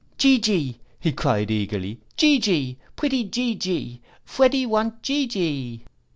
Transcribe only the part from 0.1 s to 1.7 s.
'Gee gee?' he cried